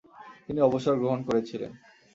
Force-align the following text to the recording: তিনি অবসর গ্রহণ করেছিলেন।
তিনি 0.45 0.59
অবসর 0.61 0.95
গ্রহণ 1.01 1.19
করেছিলেন। 1.27 1.71